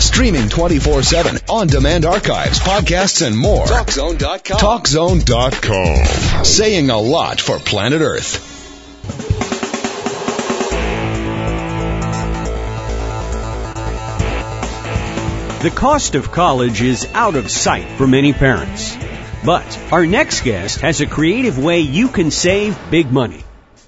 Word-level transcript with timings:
Streaming 0.00 0.48
24-7, 0.48 1.50
on-demand 1.50 2.06
archives, 2.06 2.58
podcasts, 2.58 3.26
and 3.26 3.36
more. 3.36 3.66
TalkZone.com. 3.66 4.58
TalkZone.com. 4.58 6.44
Saying 6.44 6.90
a 6.90 6.98
lot 6.98 7.40
for 7.40 7.58
planet 7.58 8.00
Earth. 8.00 8.46
The 15.62 15.70
cost 15.70 16.14
of 16.14 16.32
college 16.32 16.80
is 16.80 17.06
out 17.12 17.36
of 17.36 17.50
sight 17.50 17.98
for 17.98 18.06
many 18.06 18.32
parents. 18.32 18.96
But 19.44 19.78
our 19.92 20.06
next 20.06 20.40
guest 20.40 20.80
has 20.80 21.02
a 21.02 21.06
creative 21.06 21.58
way 21.58 21.80
you 21.80 22.08
can 22.08 22.30
save 22.30 22.78
big 22.90 23.12
money. 23.12 23.44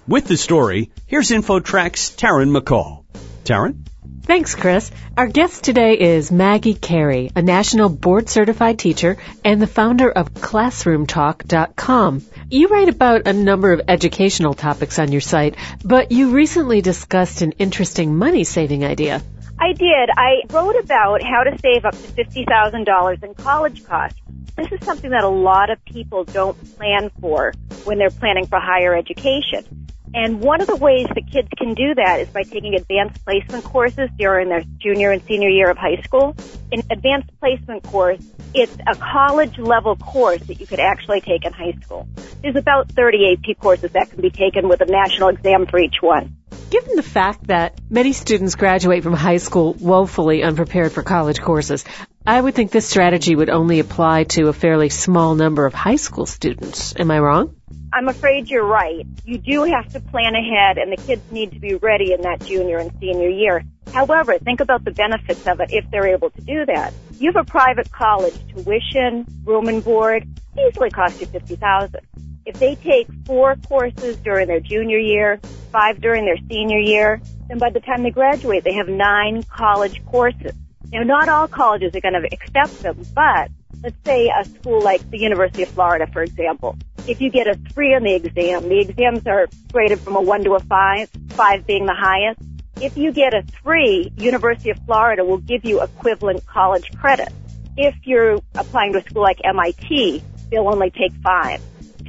With 0.07 0.27
the 0.27 0.37
story, 0.37 0.91
here's 1.07 1.31
InfoTrack's 1.31 2.11
Taryn 2.11 2.55
McCall. 2.55 3.05
Taryn? 3.45 3.87
Thanks, 4.25 4.55
Chris. 4.55 4.93
Our 5.17 5.27
guest 5.27 5.65
today 5.65 5.99
is 5.99 6.31
Maggie 6.31 6.75
Carey, 6.75 7.33
a 7.35 7.43
national 7.43 7.89
board 7.89 8.29
certified 8.29 8.79
teacher 8.79 9.17
and 9.45 9.61
the 9.61 9.67
founder 9.67 10.09
of 10.09 10.33
ClassroomTalk.com. 10.33 12.23
You 12.49 12.69
write 12.69 12.89
about 12.89 13.27
a 13.27 13.33
number 13.33 13.73
of 13.73 13.83
educational 13.89 14.55
topics 14.55 15.01
on 15.01 15.11
your 15.11 15.21
site, 15.21 15.57
but 15.85 16.13
you 16.13 16.31
recently 16.31 16.83
discussed 16.83 17.43
an 17.43 17.53
interesting 17.53 18.17
money 18.17 18.45
saving 18.45 18.85
idea. 18.85 19.23
I 19.59 19.73
did. 19.73 20.09
I 20.17 20.43
wrote 20.51 20.77
about 20.77 21.23
how 21.23 21.43
to 21.43 21.59
save 21.59 21.85
up 21.85 21.95
to 21.95 21.99
$50,000 21.99 23.25
in 23.25 23.35
college 23.35 23.85
costs. 23.85 24.19
This 24.57 24.71
is 24.71 24.85
something 24.85 25.11
that 25.11 25.25
a 25.25 25.29
lot 25.29 25.71
of 25.71 25.85
people 25.85 26.25
don't 26.25 26.57
plan 26.77 27.11
for 27.21 27.55
when 27.85 27.99
they're 27.99 28.11
planning 28.11 28.47
for 28.47 28.61
higher 28.61 28.95
education. 28.95 29.82
And 30.15 30.41
one 30.41 30.61
of 30.61 30.67
the 30.67 30.77
ways 30.77 31.07
that 31.15 31.31
kids 31.33 31.49
can 31.57 31.75
do 31.75 31.95
that 31.95 32.21
is 32.21 32.29
by 32.29 32.43
taking 32.43 32.75
advanced 32.75 33.25
placement 33.25 33.65
courses 33.65 34.11
during 34.19 34.49
their 34.51 34.63
junior 34.79 35.11
and 35.11 35.23
senior 35.25 35.49
year 35.49 35.71
of 35.71 35.79
high 35.79 36.03
school. 36.03 36.37
An 36.71 36.83
advanced 36.91 37.31
placement 37.41 37.83
course, 37.85 38.23
it's 38.55 38.77
a 38.87 38.95
college 38.97 39.59
level 39.59 39.97
course 39.97 40.43
that 40.43 40.61
you 40.61 40.67
could 40.67 40.81
actually 40.81 41.23
take 41.23 41.47
in 41.47 41.53
high 41.53 41.75
school. 41.83 42.07
There's 42.43 42.57
about 42.57 42.93
30 42.93 43.33
AP 43.33 43.59
courses 43.59 43.93
that 43.93 44.11
can 44.11 44.21
be 44.21 44.31
taken 44.31 44.69
with 44.69 44.83
a 44.83 44.87
national 44.87 45.29
exam 45.29 45.67
for 45.67 45.79
each 45.79 45.97
one. 46.03 46.37
Given 46.71 46.97
the 46.97 47.03
fact 47.03 47.49
that 47.49 47.79
many 47.91 48.13
students 48.13 48.55
graduate 48.55 49.03
from 49.03 49.13
high 49.13 49.37
school 49.39 49.75
woefully 49.75 50.43
unprepared 50.43 50.93
for 50.93 51.03
college 51.03 51.41
courses, 51.41 51.85
I 52.27 52.41
would 52.41 52.55
think 52.55 52.71
this 52.71 52.89
strategy 52.89 53.35
would 53.35 53.51
only 53.51 53.79
apply 53.79 54.25
to 54.25 54.49
a 54.49 54.53
fairly 54.53 54.89
small 54.89 55.35
number 55.35 55.67
of 55.67 55.75
high 55.75 55.97
school 55.97 56.27
students. 56.27 56.95
Am 56.99 57.11
I 57.11 57.19
wrong? 57.19 57.57
I'm 57.95 58.09
afraid 58.09 58.49
you're 58.49 58.65
right. 58.65 59.07
You 59.27 59.37
do 59.37 59.65
have 59.65 59.93
to 59.93 60.01
plan 60.01 60.35
ahead 60.35 60.79
and 60.79 60.91
the 60.91 60.97
kids 60.97 61.31
need 61.31 61.53
to 61.53 61.61
be 61.61 61.75
ready 61.75 62.15
in 62.15 62.23
that 62.23 62.43
junior 62.43 62.79
and 62.79 62.91
senior 62.99 63.29
year. 63.29 63.63
However, 63.93 64.39
think 64.39 64.61
about 64.61 64.85
the 64.85 64.93
benefits 64.93 65.47
of 65.47 65.61
it 65.61 65.73
if 65.73 65.85
they're 65.91 66.07
able 66.07 66.31
to 66.31 66.41
do 66.41 66.65
that. 66.65 66.95
You 67.19 67.31
have 67.35 67.47
a 67.47 67.51
private 67.51 67.93
college, 67.93 68.35
tuition, 68.49 69.27
room 69.45 69.69
and 69.69 69.85
board, 69.85 70.27
easily 70.59 70.89
cost 70.89 71.21
you 71.21 71.27
50000 71.27 72.01
If 72.47 72.59
they 72.59 72.77
take 72.77 73.09
four 73.27 73.57
courses 73.57 74.17
during 74.17 74.49
their 74.49 74.61
junior 74.61 74.99
year, 74.99 75.39
five 75.71 76.01
during 76.01 76.25
their 76.25 76.39
senior 76.49 76.79
year, 76.79 77.21
then 77.49 77.59
by 77.59 77.69
the 77.69 77.81
time 77.81 78.05
they 78.05 78.11
graduate, 78.11 78.65
they 78.65 78.75
have 78.75 78.89
nine 78.89 79.43
college 79.43 80.03
courses. 80.07 80.53
Now, 80.91 81.03
not 81.03 81.29
all 81.29 81.47
colleges 81.47 81.95
are 81.95 82.01
going 82.01 82.15
to 82.15 82.27
accept 82.33 82.83
them, 82.83 83.05
but 83.15 83.51
let's 83.83 83.97
say 84.05 84.31
a 84.31 84.45
school 84.47 84.81
like 84.81 85.11
the 85.11 85.19
University 85.19 85.63
of 85.63 85.69
Florida, 85.69 86.07
for 86.07 86.23
example. 86.23 86.77
If 87.07 87.21
you 87.21 87.31
get 87.31 87.49
a 87.49 87.55
three 87.73 87.95
on 87.95 88.05
the 88.05 88.15
exam, 88.15 88.69
the 88.69 88.79
exams 88.79 89.27
are 89.27 89.49
graded 89.73 90.01
from 90.01 90.17
a 90.17 90.21
one 90.21 90.45
to 90.45 90.55
a 90.55 90.61
five, 90.61 91.11
five 91.31 91.67
being 91.67 91.85
the 91.87 91.95
highest. 91.95 92.41
If 92.81 92.97
you 92.97 93.13
get 93.13 93.35
a 93.35 93.43
three, 93.63 94.13
University 94.17 94.71
of 94.71 94.79
Florida 94.87 95.25
will 95.25 95.39
give 95.39 95.65
you 95.65 95.83
equivalent 95.83 96.47
college 96.47 96.91
credit. 96.99 97.29
If 97.77 97.95
you're 98.05 98.39
applying 98.55 98.93
to 98.93 98.99
a 98.99 99.03
school 99.03 99.23
like 99.23 99.41
MIT, 99.43 100.23
they'll 100.51 100.69
only 100.69 100.91
take 100.91 101.13
five. 101.23 101.61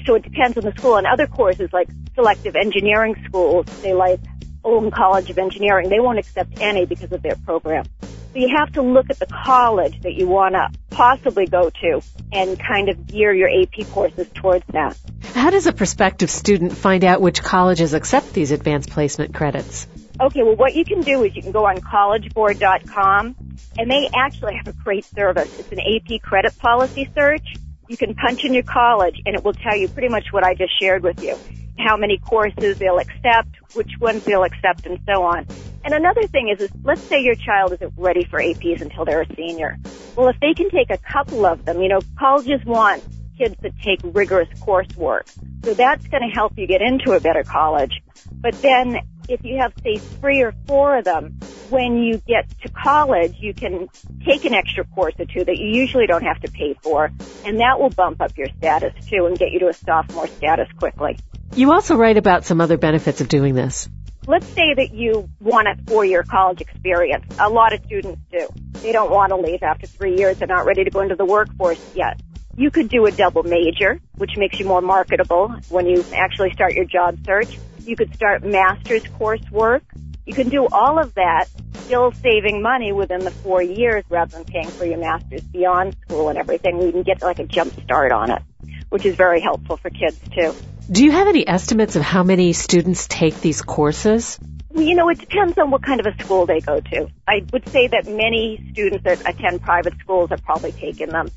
So 0.05 0.15
it 0.15 0.23
depends 0.23 0.57
on 0.57 0.63
the 0.63 0.73
school. 0.73 0.97
And 0.97 1.07
other 1.07 1.27
courses 1.27 1.71
like 1.73 1.89
selective 2.13 2.55
engineering 2.55 3.15
schools, 3.25 3.65
they 3.81 3.93
like 3.93 4.19
Olin 4.63 4.91
College 4.91 5.29
of 5.29 5.37
Engineering, 5.37 5.89
they 5.89 5.99
won't 5.99 6.19
accept 6.19 6.61
any 6.61 6.85
because 6.85 7.11
of 7.11 7.21
their 7.21 7.35
program. 7.35 7.85
So 8.33 8.39
you 8.39 8.49
have 8.57 8.73
to 8.73 8.81
look 8.81 9.11
at 9.11 9.19
the 9.19 9.27
college 9.27 10.01
that 10.01 10.15
you 10.15 10.27
want 10.27 10.55
to 10.55 10.67
possibly 10.89 11.45
go 11.45 11.69
to 11.69 12.01
and 12.31 12.59
kind 12.59 12.89
of 12.89 13.05
gear 13.05 13.31
your 13.31 13.47
AP 13.47 13.87
courses 13.91 14.27
towards 14.33 14.65
that. 14.67 14.97
How 15.35 15.51
does 15.51 15.67
a 15.67 15.73
prospective 15.73 16.31
student 16.31 16.75
find 16.75 17.03
out 17.03 17.21
which 17.21 17.43
colleges 17.43 17.93
accept 17.93 18.33
these 18.33 18.49
advanced 18.49 18.89
placement 18.89 19.35
credits? 19.35 19.87
Okay, 20.19 20.41
well 20.41 20.55
what 20.55 20.73
you 20.73 20.83
can 20.83 21.01
do 21.01 21.23
is 21.23 21.35
you 21.35 21.43
can 21.43 21.51
go 21.51 21.67
on 21.67 21.77
collegeboard.com 21.77 23.35
and 23.77 23.91
they 23.91 24.09
actually 24.15 24.55
have 24.55 24.67
a 24.67 24.73
great 24.73 25.05
service. 25.05 25.59
It's 25.59 25.71
an 25.71 25.79
AP 25.79 26.21
credit 26.23 26.57
policy 26.57 27.07
search. 27.13 27.55
You 27.87 27.97
can 27.97 28.15
punch 28.15 28.45
in 28.45 28.55
your 28.55 28.63
college 28.63 29.21
and 29.27 29.35
it 29.35 29.43
will 29.43 29.53
tell 29.53 29.75
you 29.75 29.87
pretty 29.87 30.09
much 30.09 30.31
what 30.31 30.43
I 30.43 30.55
just 30.55 30.79
shared 30.79 31.03
with 31.03 31.21
you 31.21 31.37
how 31.77 31.97
many 31.97 32.17
courses 32.17 32.77
they'll 32.77 32.99
accept, 32.99 33.49
which 33.73 33.91
ones 33.99 34.23
they'll 34.23 34.43
accept, 34.43 34.85
and 34.85 34.99
so 35.05 35.23
on. 35.23 35.45
And 35.83 35.93
another 35.93 36.27
thing 36.27 36.49
is, 36.49 36.61
is 36.61 36.69
let's 36.83 37.01
say 37.01 37.21
your 37.21 37.35
child 37.35 37.73
isn't 37.73 37.93
ready 37.97 38.23
for 38.23 38.39
APs 38.39 38.81
until 38.81 39.05
they're 39.05 39.21
a 39.21 39.35
senior. 39.35 39.77
Well, 40.15 40.29
if 40.29 40.39
they 40.39 40.53
can 40.53 40.69
take 40.69 40.89
a 40.89 40.97
couple 40.97 41.45
of 41.45 41.65
them, 41.65 41.81
you 41.81 41.89
know, 41.89 41.99
colleges 42.17 42.63
want 42.65 43.03
kids 43.37 43.55
that 43.61 43.77
take 43.81 43.99
rigorous 44.03 44.47
coursework. 44.59 45.27
So 45.65 45.73
that's 45.73 46.05
going 46.07 46.23
to 46.23 46.33
help 46.33 46.53
you 46.57 46.67
get 46.67 46.81
into 46.81 47.13
a 47.13 47.19
better 47.19 47.43
college. 47.43 48.01
But 48.31 48.61
then 48.61 48.99
if 49.27 49.43
you 49.43 49.57
have, 49.59 49.73
say, 49.83 49.97
three 49.97 50.41
or 50.41 50.53
four 50.67 50.97
of 50.97 51.05
them, 51.05 51.39
when 51.69 51.97
you 51.97 52.17
get 52.17 52.47
to 52.61 52.69
college, 52.69 53.35
you 53.39 53.53
can 53.53 53.89
take 54.25 54.45
an 54.45 54.53
extra 54.53 54.83
course 54.85 55.15
or 55.17 55.25
two 55.25 55.43
that 55.43 55.57
you 55.57 55.67
usually 55.67 56.05
don't 56.05 56.23
have 56.23 56.39
to 56.41 56.51
pay 56.51 56.75
for, 56.81 57.11
and 57.45 57.59
that 57.59 57.79
will 57.79 57.89
bump 57.89 58.21
up 58.21 58.37
your 58.37 58.47
status 58.57 58.93
too 59.07 59.25
and 59.25 59.37
get 59.37 59.51
you 59.51 59.59
to 59.59 59.67
a 59.69 59.73
sophomore 59.73 60.27
status 60.27 60.67
quickly. 60.77 61.17
You 61.55 61.71
also 61.71 61.95
write 61.95 62.17
about 62.17 62.45
some 62.45 62.61
other 62.61 62.77
benefits 62.77 63.21
of 63.21 63.27
doing 63.27 63.55
this. 63.55 63.89
Let's 64.25 64.47
say 64.47 64.73
that 64.73 64.93
you 64.93 65.29
want 65.41 65.67
a 65.67 65.75
four-year 65.85 66.23
college 66.23 66.61
experience. 66.61 67.25
A 67.39 67.49
lot 67.49 67.73
of 67.73 67.83
students 67.83 68.21
do. 68.31 68.47
They 68.81 68.93
don't 68.93 69.11
want 69.11 69.31
to 69.31 69.35
leave 69.35 69.61
after 69.63 69.85
three 69.85 70.17
years. 70.17 70.37
They're 70.37 70.47
not 70.47 70.65
ready 70.65 70.85
to 70.85 70.89
go 70.89 71.01
into 71.01 71.15
the 71.15 71.25
workforce 71.25 71.79
yet. 71.93 72.21
You 72.55 72.71
could 72.71 72.87
do 72.87 73.05
a 73.05 73.11
double 73.11 73.43
major, 73.43 73.99
which 74.15 74.37
makes 74.37 74.59
you 74.59 74.65
more 74.65 74.81
marketable 74.81 75.49
when 75.69 75.87
you 75.87 76.05
actually 76.13 76.51
start 76.53 76.73
your 76.73 76.85
job 76.85 77.17
search. 77.25 77.57
You 77.79 77.97
could 77.97 78.15
start 78.15 78.45
master's 78.45 79.03
coursework. 79.03 79.81
You 80.25 80.33
can 80.33 80.47
do 80.47 80.67
all 80.71 80.99
of 80.99 81.13
that, 81.15 81.47
still 81.73 82.13
saving 82.13 82.61
money 82.61 82.93
within 82.93 83.19
the 83.19 83.31
four 83.31 83.61
years 83.61 84.05
rather 84.09 84.37
than 84.37 84.45
paying 84.45 84.69
for 84.69 84.85
your 84.85 84.99
master's 84.99 85.41
beyond 85.41 85.97
school 86.05 86.29
and 86.29 86.37
everything. 86.37 86.81
You 86.81 86.93
can 86.93 87.03
get 87.03 87.21
like 87.21 87.39
a 87.39 87.45
jump 87.45 87.73
start 87.83 88.13
on 88.13 88.31
it, 88.31 88.41
which 88.87 89.05
is 89.05 89.15
very 89.15 89.41
helpful 89.41 89.75
for 89.75 89.89
kids 89.89 90.17
too. 90.33 90.55
Do 90.91 91.05
you 91.05 91.11
have 91.11 91.27
any 91.27 91.47
estimates 91.47 91.95
of 91.95 92.01
how 92.01 92.23
many 92.23 92.51
students 92.51 93.07
take 93.07 93.39
these 93.39 93.61
courses? 93.61 94.37
You 94.75 94.95
know, 94.95 95.07
it 95.07 95.17
depends 95.17 95.57
on 95.57 95.71
what 95.71 95.81
kind 95.81 96.01
of 96.01 96.05
a 96.05 96.23
school 96.23 96.45
they 96.45 96.59
go 96.59 96.81
to. 96.81 97.07
I 97.25 97.45
would 97.53 97.69
say 97.69 97.87
that 97.87 98.05
many 98.05 98.69
students 98.73 99.05
that 99.05 99.21
attend 99.21 99.61
private 99.61 99.93
schools 99.99 100.31
have 100.31 100.43
probably 100.43 100.73
taken 100.73 101.09
them. 101.09 101.29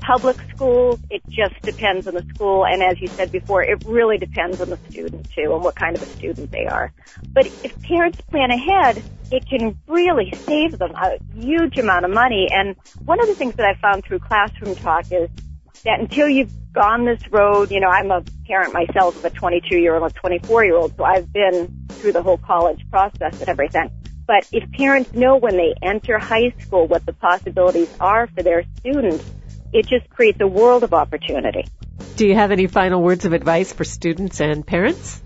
Public 0.00 0.36
schools, 0.54 1.00
it 1.10 1.22
just 1.28 1.60
depends 1.62 2.06
on 2.06 2.14
the 2.14 2.24
school, 2.34 2.64
and 2.64 2.80
as 2.80 3.00
you 3.00 3.08
said 3.08 3.32
before, 3.32 3.62
it 3.62 3.84
really 3.86 4.18
depends 4.18 4.60
on 4.60 4.70
the 4.70 4.78
student 4.88 5.28
too, 5.32 5.52
and 5.52 5.64
what 5.64 5.74
kind 5.74 5.96
of 5.96 6.02
a 6.02 6.06
student 6.06 6.52
they 6.52 6.66
are. 6.66 6.92
But 7.32 7.46
if 7.46 7.80
parents 7.82 8.20
plan 8.30 8.52
ahead, 8.52 9.02
it 9.32 9.48
can 9.48 9.80
really 9.88 10.32
save 10.32 10.78
them 10.78 10.92
a 10.92 11.18
huge 11.34 11.76
amount 11.76 12.04
of 12.04 12.12
money. 12.12 12.48
And 12.52 12.76
one 13.04 13.20
of 13.20 13.26
the 13.26 13.34
things 13.34 13.56
that 13.56 13.66
I 13.66 13.74
found 13.80 14.04
through 14.04 14.20
Classroom 14.20 14.76
Talk 14.76 15.10
is 15.10 15.28
that 15.84 15.98
until 15.98 16.28
you've 16.28 16.52
gone 16.72 17.04
this 17.04 17.20
road, 17.30 17.70
you 17.70 17.80
know, 17.80 17.88
I'm 17.88 18.10
a 18.10 18.22
parent 18.46 18.72
myself 18.72 19.16
of 19.16 19.24
a 19.24 19.30
22 19.30 19.78
year 19.78 19.96
old, 19.96 20.10
a 20.10 20.14
24 20.14 20.64
year 20.64 20.76
old, 20.76 20.96
so 20.96 21.04
I've 21.04 21.32
been 21.32 21.86
through 21.88 22.12
the 22.12 22.22
whole 22.22 22.38
college 22.38 22.84
process 22.90 23.40
and 23.40 23.48
everything. 23.48 23.90
But 24.26 24.48
if 24.52 24.70
parents 24.72 25.12
know 25.12 25.36
when 25.36 25.56
they 25.56 25.74
enter 25.82 26.18
high 26.18 26.52
school 26.60 26.86
what 26.86 27.04
the 27.04 27.12
possibilities 27.12 27.90
are 28.00 28.26
for 28.28 28.42
their 28.42 28.64
students, 28.78 29.24
it 29.72 29.86
just 29.86 30.08
creates 30.10 30.40
a 30.40 30.46
world 30.46 30.84
of 30.84 30.94
opportunity. 30.94 31.64
Do 32.16 32.26
you 32.26 32.34
have 32.34 32.50
any 32.50 32.66
final 32.66 33.02
words 33.02 33.24
of 33.24 33.32
advice 33.32 33.72
for 33.72 33.84
students 33.84 34.40
and 34.40 34.66
parents? 34.66 35.22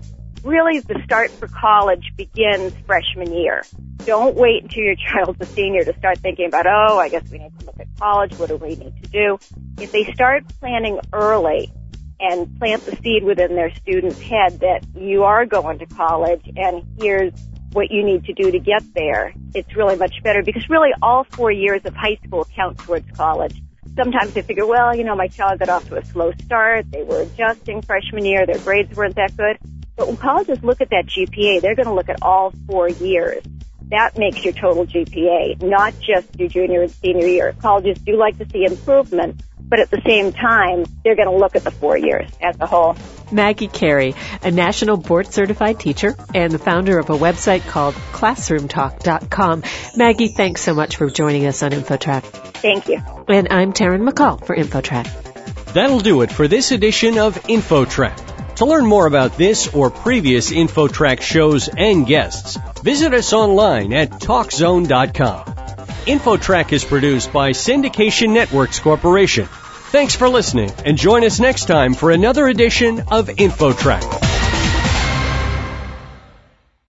Really 0.47 0.79
the 0.79 0.99
start 1.03 1.29
for 1.31 1.47
college 1.47 2.11
begins 2.15 2.73
freshman 2.85 3.33
year. 3.33 3.63
Don't 4.05 4.35
wait 4.35 4.63
until 4.63 4.83
your 4.83 4.95
child's 4.95 5.39
a 5.41 5.45
senior 5.45 5.83
to 5.83 5.93
start 5.99 6.19
thinking 6.19 6.45
about, 6.45 6.65
oh, 6.65 6.97
I 6.97 7.09
guess 7.09 7.29
we 7.29 7.39
need 7.39 7.59
to 7.59 7.65
look 7.65 7.79
at 7.79 7.87
college. 7.99 8.33
What 8.39 8.49
do 8.49 8.55
we 8.55 8.69
need 8.69 9.03
to 9.03 9.09
do? 9.09 9.37
If 9.79 9.91
they 9.91 10.05
start 10.13 10.47
planning 10.59 10.99
early 11.11 11.71
and 12.19 12.57
plant 12.57 12.85
the 12.85 12.95
seed 13.03 13.23
within 13.23 13.55
their 13.55 13.73
student's 13.75 14.19
head 14.21 14.61
that 14.61 14.85
you 14.95 15.23
are 15.23 15.45
going 15.45 15.79
to 15.79 15.85
college 15.85 16.41
and 16.55 16.83
here's 16.99 17.33
what 17.73 17.91
you 17.91 18.03
need 18.03 18.23
to 18.25 18.33
do 18.33 18.49
to 18.49 18.59
get 18.59 18.81
there, 18.93 19.33
it's 19.53 19.75
really 19.75 19.97
much 19.97 20.23
better 20.23 20.41
because 20.41 20.67
really 20.69 20.91
all 21.01 21.25
four 21.25 21.51
years 21.51 21.81
of 21.83 21.93
high 21.93 22.17
school 22.25 22.47
count 22.55 22.77
towards 22.79 23.09
college. 23.11 23.61
Sometimes 23.95 24.33
they 24.33 24.41
figure, 24.41 24.65
well, 24.65 24.95
you 24.95 25.03
know, 25.03 25.15
my 25.15 25.27
child 25.27 25.59
got 25.59 25.69
off 25.69 25.87
to 25.89 25.97
a 25.97 26.05
slow 26.05 26.31
start. 26.43 26.89
They 26.91 27.03
were 27.03 27.21
adjusting 27.21 27.81
freshman 27.81 28.25
year. 28.25 28.45
Their 28.45 28.59
grades 28.59 28.95
weren't 28.95 29.15
that 29.15 29.35
good. 29.35 29.57
But 29.97 30.07
when 30.07 30.17
colleges 30.17 30.63
look 30.63 30.79
at 30.79 30.91
that 30.91 31.07
GPA, 31.07 31.61
they're 31.61 31.75
going 31.75 31.87
to 31.87 31.93
look 31.93 32.07
at 32.07 32.21
all 32.21 32.53
four 32.67 32.87
years. 32.87 33.43
That 33.89 34.17
makes 34.17 34.43
your 34.43 34.53
total 34.53 34.85
GPA, 34.85 35.61
not 35.63 35.93
just 35.99 36.39
your 36.39 36.49
junior 36.49 36.83
and 36.83 36.91
senior 36.91 37.25
year. 37.25 37.55
Colleges 37.59 37.97
do 37.99 38.15
like 38.15 38.37
to 38.37 38.47
see 38.49 38.63
improvement, 38.63 39.41
but 39.59 39.79
at 39.79 39.89
the 39.89 40.01
same 40.05 40.33
time, 40.33 40.85
they're 41.03 41.15
going 41.15 41.29
to 41.29 41.35
look 41.35 41.55
at 41.55 41.63
the 41.63 41.71
four 41.71 41.97
years 41.97 42.29
as 42.41 42.57
a 42.59 42.67
whole. 42.67 42.95
Maggie 43.31 43.67
Carey, 43.67 44.13
a 44.43 44.51
national 44.51 44.97
board 44.97 45.27
certified 45.27 45.79
teacher 45.79 46.15
and 46.33 46.51
the 46.51 46.59
founder 46.59 46.99
of 46.99 47.09
a 47.09 47.17
website 47.17 47.67
called 47.67 47.95
classroomtalk.com. 47.95 49.63
Maggie, 49.95 50.29
thanks 50.29 50.61
so 50.61 50.73
much 50.73 50.97
for 50.97 51.09
joining 51.09 51.45
us 51.45 51.63
on 51.63 51.71
InfoTrack. 51.71 52.23
Thank 52.57 52.87
you. 52.87 53.01
And 53.27 53.47
I'm 53.51 53.73
Taryn 53.73 54.07
McCall 54.07 54.45
for 54.45 54.55
InfoTrack. 54.55 55.73
That'll 55.73 55.99
do 55.99 56.21
it 56.21 56.31
for 56.31 56.47
this 56.47 56.71
edition 56.71 57.17
of 57.17 57.35
InfoTrack. 57.35 58.26
To 58.57 58.65
learn 58.65 58.87
more 58.87 59.05
about 59.05 59.37
this 59.37 59.67
or 59.71 59.91
previous 59.91 60.51
InfoTrack 60.51 61.21
shows 61.21 61.67
and 61.69 62.07
guests, 62.07 62.57
visit 62.81 63.13
us 63.13 63.31
online 63.31 63.93
at 63.93 64.09
TalkZone.com. 64.09 65.45
InfoTrack 65.45 66.73
is 66.73 66.83
produced 66.83 67.31
by 67.31 67.51
Syndication 67.51 68.33
Networks 68.33 68.79
Corporation. 68.79 69.45
Thanks 69.45 70.15
for 70.15 70.27
listening 70.27 70.71
and 70.85 70.97
join 70.97 71.23
us 71.23 71.39
next 71.39 71.65
time 71.65 71.93
for 71.93 72.09
another 72.09 72.47
edition 72.47 73.03
of 73.11 73.27
InfoTrack. 73.27 74.26